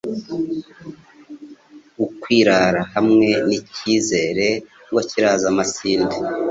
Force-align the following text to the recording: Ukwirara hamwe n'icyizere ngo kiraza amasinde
Ukwirara 2.05 2.81
hamwe 2.93 3.29
n'icyizere 3.47 4.47
ngo 4.89 4.99
kiraza 5.09 5.45
amasinde 5.53 6.15